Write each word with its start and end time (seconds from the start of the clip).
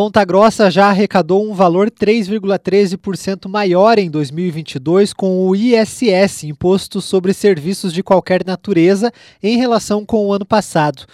Ponta 0.00 0.24
Grossa 0.24 0.70
já 0.70 0.86
arrecadou 0.86 1.46
um 1.46 1.52
valor 1.52 1.90
3,13% 1.90 3.46
maior 3.50 3.98
em 3.98 4.10
2022 4.10 5.12
com 5.12 5.46
o 5.46 5.54
ISS, 5.54 6.44
Imposto 6.44 7.02
sobre 7.02 7.34
Serviços 7.34 7.92
de 7.92 8.02
Qualquer 8.02 8.42
Natureza, 8.42 9.12
em 9.42 9.58
relação 9.58 10.06
com 10.06 10.26
o 10.26 10.32
ano 10.32 10.46
passado. 10.46 11.04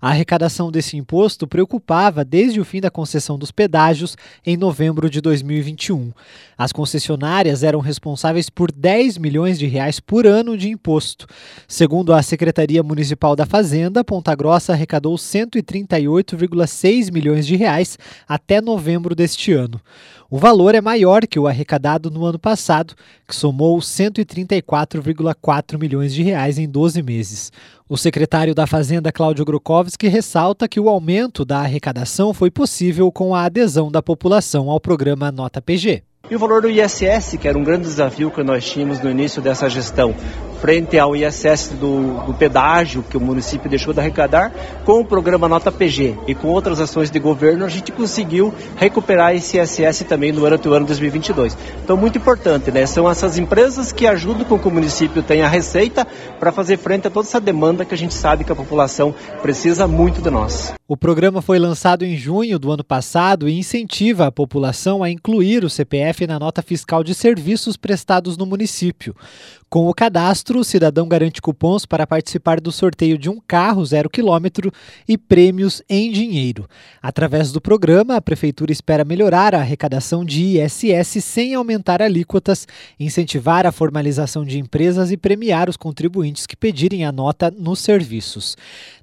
A 0.00 0.10
arrecadação 0.10 0.70
desse 0.70 0.96
imposto 0.96 1.46
preocupava 1.46 2.24
desde 2.24 2.60
o 2.60 2.64
fim 2.64 2.80
da 2.80 2.90
concessão 2.90 3.38
dos 3.38 3.50
pedágios 3.50 4.16
em 4.44 4.56
novembro 4.56 5.08
de 5.08 5.20
2021. 5.20 6.12
As 6.56 6.72
concessionárias 6.72 7.62
eram 7.62 7.80
responsáveis 7.80 8.48
por 8.50 8.72
10 8.72 9.18
milhões 9.18 9.58
de 9.58 9.66
reais 9.66 10.00
por 10.00 10.26
ano 10.26 10.56
de 10.56 10.68
imposto. 10.68 11.26
Segundo 11.68 12.12
a 12.12 12.22
Secretaria 12.22 12.82
Municipal 12.82 13.34
da 13.36 13.46
Fazenda, 13.46 14.04
Ponta 14.04 14.34
Grossa 14.34 14.72
arrecadou 14.72 15.16
138,6 15.16 17.12
milhões 17.12 17.46
de 17.46 17.56
reais 17.56 17.98
até 18.28 18.60
novembro 18.60 19.14
deste 19.14 19.52
ano. 19.52 19.80
O 20.28 20.38
valor 20.38 20.74
é 20.74 20.80
maior 20.80 21.24
que 21.24 21.38
o 21.38 21.46
arrecadado 21.46 22.10
no 22.10 22.24
ano 22.24 22.38
passado, 22.38 22.94
que 23.28 23.34
somou 23.34 23.78
134,4 23.78 25.78
milhões 25.78 26.12
de 26.12 26.24
reais 26.24 26.58
em 26.58 26.68
12 26.68 27.00
meses. 27.00 27.52
O 27.88 27.96
secretário 27.96 28.52
da 28.52 28.66
Fazenda, 28.66 29.12
Cláudio 29.12 29.44
Grukovski, 29.44 30.08
ressalta 30.08 30.66
que 30.66 30.80
o 30.80 30.88
aumento 30.88 31.44
da 31.44 31.60
arrecadação 31.60 32.34
foi 32.34 32.50
possível 32.50 33.12
com 33.12 33.36
a 33.36 33.44
adesão 33.44 33.88
da 33.88 34.02
população 34.02 34.68
ao 34.68 34.80
programa 34.80 35.30
Nota 35.30 35.62
PG. 35.62 36.02
E 36.28 36.34
o 36.34 36.40
valor 36.40 36.60
do 36.60 36.68
ISS, 36.68 37.36
que 37.40 37.46
era 37.46 37.56
um 37.56 37.62
grande 37.62 37.84
desafio 37.84 38.32
que 38.32 38.42
nós 38.42 38.68
tínhamos 38.68 39.00
no 39.00 39.08
início 39.08 39.40
dessa 39.40 39.70
gestão, 39.70 40.12
frente 40.66 40.98
ao 40.98 41.14
ISS 41.14 41.74
do, 41.78 42.24
do, 42.24 42.34
pedágio 42.34 43.04
que 43.08 43.16
o 43.16 43.20
município 43.20 43.70
deixou 43.70 43.94
de 43.94 44.00
arrecadar, 44.00 44.52
com 44.84 44.98
o 44.98 45.04
programa 45.04 45.48
Nota 45.48 45.70
PG 45.70 46.16
e 46.26 46.34
com 46.34 46.48
outras 46.48 46.80
ações 46.80 47.08
de 47.08 47.20
governo, 47.20 47.64
a 47.64 47.68
gente 47.68 47.92
conseguiu 47.92 48.52
recuperar 48.74 49.32
esse 49.32 49.60
ISS 49.60 50.00
também 50.08 50.32
durante 50.32 50.68
o 50.68 50.74
ano 50.74 50.84
2022. 50.84 51.56
Então, 51.84 51.96
muito 51.96 52.18
importante, 52.18 52.72
né? 52.72 52.84
São 52.84 53.08
essas 53.08 53.38
empresas 53.38 53.92
que 53.92 54.08
ajudam 54.08 54.44
com 54.44 54.58
que 54.58 54.66
o 54.66 54.72
município 54.72 55.22
tenha 55.22 55.46
receita 55.46 56.04
para 56.40 56.50
fazer 56.50 56.78
frente 56.78 57.06
a 57.06 57.10
toda 57.10 57.28
essa 57.28 57.40
demanda 57.40 57.84
que 57.84 57.94
a 57.94 57.98
gente 57.98 58.14
sabe 58.14 58.42
que 58.42 58.50
a 58.50 58.56
população 58.56 59.14
precisa 59.40 59.86
muito 59.86 60.20
de 60.20 60.30
nós. 60.30 60.75
O 60.88 60.96
programa 60.96 61.42
foi 61.42 61.58
lançado 61.58 62.04
em 62.04 62.16
junho 62.16 62.60
do 62.60 62.70
ano 62.70 62.84
passado 62.84 63.48
e 63.48 63.58
incentiva 63.58 64.24
a 64.24 64.30
população 64.30 65.02
a 65.02 65.10
incluir 65.10 65.64
o 65.64 65.68
CPF 65.68 66.28
na 66.28 66.38
nota 66.38 66.62
fiscal 66.62 67.02
de 67.02 67.12
serviços 67.12 67.76
prestados 67.76 68.36
no 68.36 68.46
município. 68.46 69.12
Com 69.68 69.88
o 69.88 69.94
cadastro, 69.94 70.60
o 70.60 70.64
cidadão 70.64 71.08
garante 71.08 71.42
cupons 71.42 71.84
para 71.84 72.06
participar 72.06 72.60
do 72.60 72.70
sorteio 72.70 73.18
de 73.18 73.28
um 73.28 73.40
carro 73.48 73.84
zero 73.84 74.08
quilômetro 74.08 74.72
e 75.08 75.18
prêmios 75.18 75.82
em 75.90 76.12
dinheiro. 76.12 76.68
Através 77.02 77.50
do 77.50 77.60
programa, 77.60 78.14
a 78.14 78.20
Prefeitura 78.20 78.70
espera 78.70 79.04
melhorar 79.04 79.56
a 79.56 79.58
arrecadação 79.58 80.24
de 80.24 80.60
ISS 80.60 81.24
sem 81.24 81.52
aumentar 81.54 82.00
alíquotas, 82.00 82.68
incentivar 82.98 83.66
a 83.66 83.72
formalização 83.72 84.44
de 84.44 84.60
empresas 84.60 85.10
e 85.10 85.16
premiar 85.16 85.68
os 85.68 85.76
contribuintes 85.76 86.46
que 86.46 86.54
pedirem 86.54 87.04
a 87.04 87.10
nota 87.10 87.50
nos 87.50 87.80
serviços. 87.80 88.56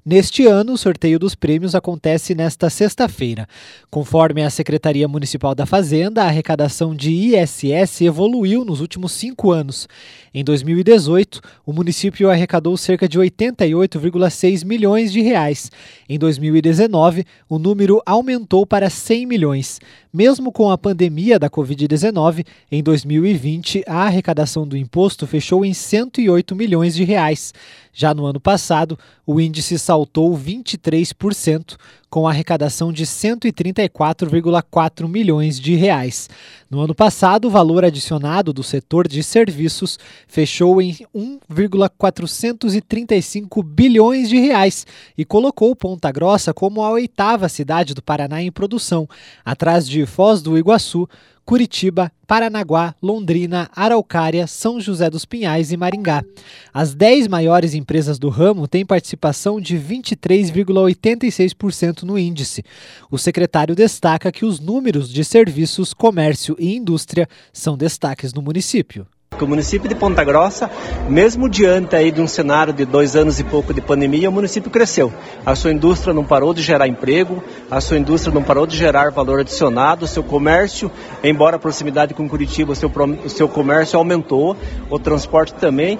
Neste 0.04 0.46
ano, 0.46 0.72
o 0.72 0.78
sorteio 0.78 1.18
dos 1.18 1.34
prêmios 1.34 1.73
acontece 1.76 2.34
nesta 2.34 2.70
sexta-feira. 2.70 3.48
Conforme 3.90 4.42
a 4.42 4.50
Secretaria 4.50 5.06
Municipal 5.06 5.54
da 5.54 5.66
Fazenda, 5.66 6.22
a 6.22 6.26
arrecadação 6.26 6.94
de 6.94 7.10
ISS 7.10 8.02
evoluiu 8.02 8.64
nos 8.64 8.80
últimos 8.80 9.12
cinco 9.12 9.52
anos. 9.52 9.88
Em 10.32 10.42
2018, 10.42 11.40
o 11.64 11.72
município 11.72 12.28
arrecadou 12.28 12.76
cerca 12.76 13.08
de 13.08 13.18
88,6 13.18 14.64
milhões 14.64 15.12
de 15.12 15.20
reais. 15.20 15.70
Em 16.08 16.18
2019, 16.18 17.24
o 17.48 17.58
número 17.58 18.02
aumentou 18.04 18.66
para 18.66 18.90
100 18.90 19.26
milhões. 19.26 19.80
Mesmo 20.12 20.52
com 20.52 20.70
a 20.70 20.78
pandemia 20.78 21.38
da 21.38 21.50
Covid-19, 21.50 22.46
em 22.70 22.82
2020 22.82 23.84
a 23.86 24.02
arrecadação 24.04 24.66
do 24.66 24.76
imposto 24.76 25.26
fechou 25.26 25.64
em 25.64 25.74
108 25.74 26.54
milhões 26.54 26.94
de 26.94 27.02
reais. 27.02 27.52
Já 27.94 28.12
no 28.12 28.26
ano 28.26 28.40
passado, 28.40 28.98
o 29.24 29.40
índice 29.40 29.78
saltou 29.78 30.36
23%, 30.36 31.76
com 32.10 32.26
arrecadação 32.28 32.92
de 32.92 33.06
134,4 33.06 35.08
milhões 35.08 35.58
de 35.60 35.74
reais. 35.74 36.28
No 36.68 36.80
ano 36.80 36.94
passado, 36.94 37.46
o 37.46 37.50
valor 37.50 37.82
adicionado 37.84 38.52
do 38.52 38.62
setor 38.62 39.08
de 39.08 39.22
serviços 39.22 39.98
fechou 40.26 40.82
em 40.82 40.98
1,435 41.14 43.62
bilhões 43.62 44.28
de 44.28 44.38
reais 44.38 44.86
e 45.16 45.24
colocou 45.24 45.74
Ponta 45.74 46.12
Grossa 46.12 46.52
como 46.52 46.82
a 46.82 46.90
oitava 46.90 47.48
cidade 47.48 47.94
do 47.94 48.02
Paraná 48.02 48.42
em 48.42 48.52
produção, 48.52 49.08
atrás 49.44 49.88
de 49.88 50.04
Foz 50.04 50.42
do 50.42 50.58
Iguaçu, 50.58 51.08
Curitiba, 51.44 52.10
Paranaguá, 52.26 52.94
Londrina, 53.02 53.68
Araucária, 53.76 54.46
São 54.46 54.80
José 54.80 55.10
dos 55.10 55.26
Pinhais 55.26 55.72
e 55.72 55.76
Maringá. 55.76 56.24
As 56.72 56.94
10 56.94 57.28
maiores 57.28 57.74
empresas 57.74 58.18
do 58.18 58.30
ramo 58.30 58.66
têm 58.66 58.86
participação 58.86 59.60
de 59.60 59.76
23,86% 59.76 62.04
no 62.04 62.18
índice. 62.18 62.64
O 63.10 63.18
secretário 63.18 63.74
destaca 63.74 64.32
que 64.32 64.46
os 64.46 64.58
números 64.58 65.10
de 65.10 65.22
serviços, 65.22 65.92
comércio 65.92 66.56
e 66.58 66.74
indústria 66.74 67.28
são 67.52 67.76
destaques 67.76 68.32
no 68.32 68.40
município. 68.40 69.06
O 69.42 69.46
município 69.46 69.88
de 69.88 69.94
Ponta 69.94 70.22
Grossa, 70.24 70.70
mesmo 71.08 71.48
diante 71.48 71.94
aí 71.96 72.10
de 72.10 72.20
um 72.20 72.26
cenário 72.26 72.72
de 72.72 72.84
dois 72.84 73.14
anos 73.16 73.38
e 73.38 73.44
pouco 73.44 73.74
de 73.74 73.80
pandemia, 73.80 74.30
o 74.30 74.32
município 74.32 74.70
cresceu. 74.70 75.12
A 75.44 75.54
sua 75.54 75.72
indústria 75.72 76.14
não 76.14 76.24
parou 76.24 76.54
de 76.54 76.62
gerar 76.62 76.88
emprego, 76.88 77.42
a 77.70 77.80
sua 77.80 77.98
indústria 77.98 78.32
não 78.32 78.42
parou 78.42 78.66
de 78.66 78.76
gerar 78.76 79.10
valor 79.10 79.40
adicionado, 79.40 80.04
o 80.04 80.08
seu 80.08 80.22
comércio, 80.22 80.90
embora 81.22 81.56
a 81.56 81.58
proximidade 81.58 82.14
com 82.14 82.28
Curitiba, 82.28 82.72
o 82.72 82.76
seu, 82.76 82.90
o 83.24 83.28
seu 83.28 83.48
comércio 83.48 83.98
aumentou, 83.98 84.56
o 84.88 84.98
transporte 84.98 85.54
também. 85.54 85.98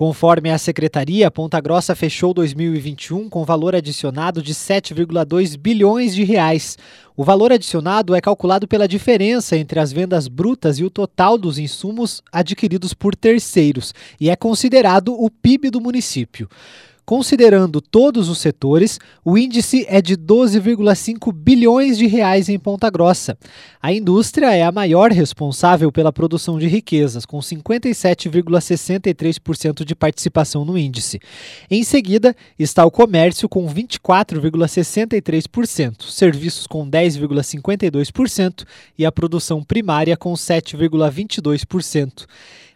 Conforme 0.00 0.50
a 0.50 0.56
secretaria, 0.56 1.30
Ponta 1.30 1.60
Grossa 1.60 1.94
fechou 1.94 2.32
2021 2.32 3.28
com 3.28 3.44
valor 3.44 3.74
adicionado 3.74 4.42
de 4.42 4.54
7,2 4.54 5.58
bilhões 5.58 6.14
de 6.14 6.24
reais. 6.24 6.78
O 7.14 7.22
valor 7.22 7.52
adicionado 7.52 8.14
é 8.14 8.20
calculado 8.22 8.66
pela 8.66 8.88
diferença 8.88 9.58
entre 9.58 9.78
as 9.78 9.92
vendas 9.92 10.26
brutas 10.26 10.78
e 10.78 10.84
o 10.84 10.88
total 10.88 11.36
dos 11.36 11.58
insumos 11.58 12.22
adquiridos 12.32 12.94
por 12.94 13.14
terceiros 13.14 13.92
e 14.18 14.30
é 14.30 14.36
considerado 14.36 15.12
o 15.12 15.28
PIB 15.28 15.68
do 15.68 15.82
município. 15.82 16.48
Considerando 17.10 17.80
todos 17.80 18.28
os 18.28 18.38
setores, 18.38 19.00
o 19.24 19.36
índice 19.36 19.84
é 19.88 20.00
de 20.00 20.16
12,5 20.16 21.32
bilhões 21.32 21.98
de 21.98 22.06
reais 22.06 22.48
em 22.48 22.56
Ponta 22.56 22.88
Grossa. 22.88 23.36
A 23.82 23.92
indústria 23.92 24.54
é 24.54 24.62
a 24.62 24.70
maior 24.70 25.10
responsável 25.10 25.90
pela 25.90 26.12
produção 26.12 26.56
de 26.56 26.68
riquezas, 26.68 27.26
com 27.26 27.40
57,63% 27.40 29.84
de 29.84 29.96
participação 29.96 30.64
no 30.64 30.78
índice. 30.78 31.18
Em 31.68 31.82
seguida, 31.82 32.32
está 32.56 32.86
o 32.86 32.92
comércio 32.92 33.48
com 33.48 33.66
24,63%, 33.66 36.04
serviços 36.04 36.68
com 36.68 36.88
10,52% 36.88 38.64
e 38.96 39.04
a 39.04 39.10
produção 39.10 39.64
primária 39.64 40.16
com 40.16 40.32
7,22%. 40.34 42.26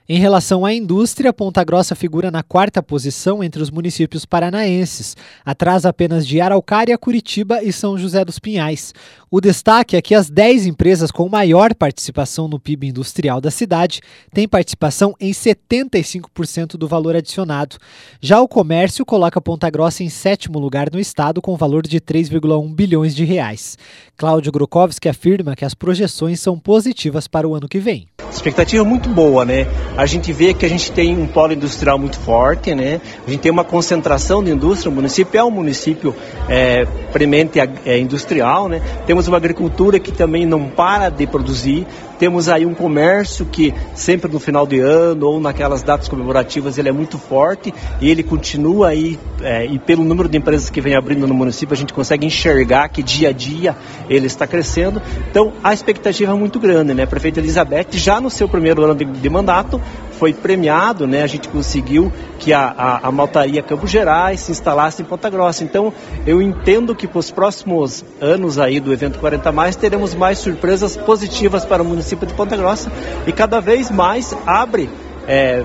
Em 0.06 0.19
relação 0.19 0.66
à 0.66 0.75
indústria, 0.75 1.32
Ponta 1.32 1.65
Grossa 1.65 1.94
figura 1.94 2.31
na 2.31 2.42
quarta 2.42 2.82
posição 2.82 3.42
entre 3.42 3.62
os 3.62 3.70
municípios 3.70 4.26
paranaenses, 4.26 5.16
atrás 5.42 5.87
apenas 5.87 6.26
de 6.26 6.42
Araucária, 6.42 6.98
Curitiba 6.98 7.62
e 7.62 7.72
São 7.72 7.97
José 7.97 8.22
dos 8.22 8.38
Pinhais. 8.38 8.93
O 9.31 9.41
destaque 9.41 9.97
é 9.97 10.03
que 10.03 10.14
as 10.14 10.28
10 10.28 10.66
empresas 10.66 11.10
com 11.10 11.26
maior 11.26 11.75
participação 11.75 12.47
no 12.47 12.60
PIB 12.60 12.88
industrial 12.88 13.41
da 13.41 13.50
cidade 13.50 14.03
têm 14.31 14.47
participação 14.47 15.14
em 15.19 15.31
75% 15.31 16.76
do 16.76 16.87
valor 16.87 17.16
adicionado. 17.16 17.78
Já 18.20 18.43
o 18.43 18.47
comércio 18.47 19.06
coloca 19.06 19.41
Ponta 19.41 19.70
Grossa 19.70 20.03
em 20.03 20.10
sétimo 20.10 20.59
lugar 20.59 20.91
no 20.93 21.00
estado 21.00 21.41
com 21.41 21.56
valor 21.56 21.87
de 21.87 21.98
3,1 21.98 22.75
bilhões 22.75 23.14
de 23.16 23.25
reais. 23.25 23.78
Cláudio 24.19 24.53
Grukowski 24.53 25.09
afirma 25.09 25.56
que 25.56 25.64
as 25.64 25.72
projeções 25.72 26.40
são 26.40 26.58
positivas 26.58 27.26
para 27.26 27.49
o 27.49 27.55
ano 27.55 27.67
que 27.67 27.79
vem. 27.79 28.06
Expectativa 28.44 28.85
muito 28.85 29.08
boa, 29.08 29.43
né? 29.43 29.67
A 29.96 30.05
gente 30.05 30.31
vê 30.31 30.52
que 30.52 30.67
a 30.67 30.69
gente 30.69 30.93
tem 30.93 31.17
um 31.17 31.26
polo 31.26 31.55
industrial 31.55 31.99
muito 31.99 32.19
forte, 32.19 32.75
né? 32.75 33.00
A 33.26 33.31
gente 33.31 33.41
tem 33.41 33.50
uma 33.50 33.64
concentração 33.64 34.44
de 34.44 34.50
indústria, 34.50 34.91
o 34.91 34.94
município 34.94 35.38
é 35.41 35.43
um 35.43 35.50
município 35.50 36.14
é, 36.46 36.85
premente 37.11 37.58
é, 37.58 37.99
industrial, 37.99 38.69
né? 38.69 38.82
Temos 39.06 39.26
uma 39.29 39.38
agricultura 39.38 39.99
que 39.99 40.12
também 40.12 40.44
não 40.44 40.69
para 40.69 41.08
de 41.08 41.26
produzir, 41.26 41.87
temos 42.25 42.49
aí 42.49 42.65
um 42.65 42.73
comércio 42.73 43.44
que 43.44 43.75
sempre 43.94 44.32
no 44.32 44.41
final 44.41 44.67
de 44.67 44.81
ano 44.81 45.26
ou 45.26 45.38
naquelas 45.38 45.82
datas 45.82 46.09
comemorativas 46.09 46.79
ele 46.79 46.88
é 46.88 46.93
muito 46.93 47.19
forte 47.19 47.75
e 48.00 48.11
ele 48.11 48.23
continua 48.23 48.88
aí, 48.88 49.19
é, 49.43 49.67
e 49.67 49.79
pelo 49.79 50.03
número 50.03 50.26
de 50.26 50.38
empresas 50.38 50.71
que 50.71 50.81
vem 50.81 50.94
abrindo 50.94 51.26
no 51.26 51.35
município, 51.35 51.75
a 51.75 51.76
gente 51.76 51.93
consegue 51.93 52.25
enxergar 52.26 52.88
que 52.88 53.03
dia 53.03 53.29
a 53.29 53.32
dia 53.32 53.76
ele 54.09 54.26
está 54.26 54.47
crescendo. 54.47 55.03
Então 55.31 55.53
a 55.62 55.75
expectativa 55.75 56.32
é 56.32 56.35
muito 56.35 56.59
grande, 56.59 56.94
né? 56.94 57.03
A 57.03 57.06
prefeita 57.06 57.41
Elizabeth, 57.41 57.88
já 57.93 58.19
no 58.23 58.31
seu 58.31 58.49
primeiro 58.49 58.82
ano 58.82 58.94
de, 58.94 59.05
de 59.05 59.29
mandato, 59.29 59.79
foi 60.19 60.32
premiado, 60.32 61.06
né? 61.06 61.22
A 61.22 61.26
gente 61.26 61.49
conseguiu 61.49 62.12
que 62.38 62.52
a, 62.52 62.66
a, 62.66 63.08
a 63.08 63.12
maltaria 63.12 63.62
Campos 63.62 63.90
Gerais 63.90 64.40
se 64.40 64.52
instalasse 64.52 65.02
em 65.02 65.05
Ponta 65.05 65.28
Grossa. 65.31 65.64
Então, 65.64 65.93
eu 66.26 66.40
entendo 66.40 66.94
que 66.94 67.06
para 67.06 67.19
os 67.19 67.31
próximos 67.31 68.05
anos 68.20 68.58
aí 68.58 68.81
do 68.81 68.93
evento 68.93 69.19
40 69.19 69.52
mais 69.52 69.76
teremos 69.76 70.14
mais 70.14 70.38
surpresas 70.38 70.96
positivas 70.96 71.64
para 71.64 71.82
o 71.82 71.87
município 71.87 72.26
de 72.26 72.34
Ponta 72.34 72.56
Grossa 72.56 72.90
e 73.26 73.32
cada 73.32 73.61
vez 73.61 73.90
mais 73.90 74.37
abre 74.46 74.88
é, 75.26 75.64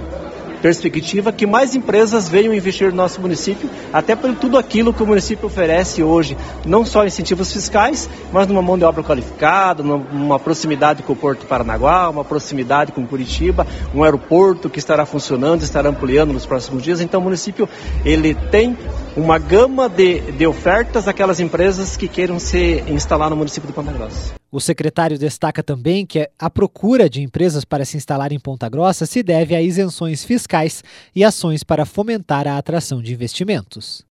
perspectiva 0.62 1.32
que 1.32 1.46
mais 1.46 1.76
empresas 1.76 2.28
venham 2.30 2.54
investir 2.54 2.90
no 2.90 2.96
nosso 2.96 3.20
município, 3.22 3.70
até 3.92 4.16
por 4.16 4.34
tudo 4.36 4.58
aquilo 4.58 4.94
que 4.94 5.04
o 5.04 5.08
município 5.08 5.48
oferece 5.48 6.04
hoje, 6.04 6.38
não 6.66 6.86
só 6.86 7.06
incentivos 7.06 7.52
fiscais, 7.52 8.10
mas 8.32 8.48
numa 8.48 8.62
mão 8.62 8.78
de 8.78 8.84
obra 8.84 9.04
qualificada, 9.04 9.82
numa 9.84 10.40
proximidade 10.40 11.04
com 11.04 11.14
o 11.14 11.16
Porto 11.16 11.46
Paranaguá, 11.46 12.10
uma 12.10 12.24
proximidade 12.24 12.92
com 12.92 13.06
Curitiba, 13.06 13.66
um 13.94 14.04
aeroporto 14.04 14.70
que 14.70 14.80
estará 14.80 15.06
funcionando, 15.06 15.64
estará 15.64 15.90
ampliando 15.90 16.34
nos 16.34 16.46
próximos 16.46 16.84
dias. 16.84 17.02
Então 17.02 17.20
o 17.20 17.24
município 17.24 17.68
ele 18.06 18.34
tem 18.34 18.78
uma 19.16 19.38
gama 19.38 19.90
de, 19.90 20.20
de 20.32 20.46
ofertas 20.46 21.08
àquelas 21.08 21.40
empresas 21.40 21.98
que 21.98 22.08
queiram 22.08 22.40
se 22.40 22.84
instalar 22.88 23.30
no 23.30 23.36
município 23.36 23.68
de 23.68 23.74
Ponta 23.74 23.92
Grossa. 23.92 24.34
O 24.52 24.60
secretário 24.60 25.18
destaca 25.18 25.62
também 25.62 26.06
que 26.06 26.28
a 26.38 26.50
procura 26.50 27.10
de 27.10 27.22
empresas 27.22 27.64
para 27.64 27.86
se 27.86 27.98
instalar 27.98 28.32
em 28.32 28.40
Ponta 28.40 28.68
Grossa 28.68 29.06
se 29.06 29.22
deve 29.22 29.56
a 29.56 29.62
isenções 29.62 30.24
fiscais 30.24 30.84
e 31.16 31.24
ações 31.24 31.64
para 31.64 31.86
fomentar 31.86 32.48
a 32.48 32.58
atração 32.58 33.02
de 33.02 33.14
investimentos. 33.14 34.04